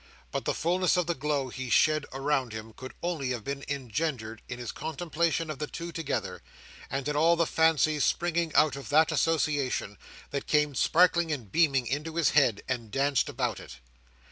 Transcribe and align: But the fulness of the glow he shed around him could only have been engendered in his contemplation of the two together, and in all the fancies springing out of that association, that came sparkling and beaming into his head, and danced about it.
But 0.31 0.45
the 0.45 0.55
fulness 0.55 0.97
of 0.97 1.05
the 1.05 1.13
glow 1.13 1.49
he 1.49 1.69
shed 1.69 2.07
around 2.11 2.53
him 2.53 2.73
could 2.73 2.95
only 3.03 3.29
have 3.29 3.43
been 3.43 3.63
engendered 3.67 4.41
in 4.49 4.57
his 4.57 4.71
contemplation 4.71 5.51
of 5.51 5.59
the 5.59 5.67
two 5.67 5.91
together, 5.91 6.41
and 6.89 7.07
in 7.07 7.15
all 7.15 7.35
the 7.35 7.45
fancies 7.45 8.03
springing 8.03 8.51
out 8.55 8.75
of 8.75 8.89
that 8.89 9.11
association, 9.11 9.99
that 10.31 10.47
came 10.47 10.73
sparkling 10.73 11.31
and 11.31 11.51
beaming 11.51 11.85
into 11.85 12.15
his 12.15 12.31
head, 12.31 12.63
and 12.67 12.89
danced 12.89 13.29
about 13.29 13.59
it. 13.59 13.75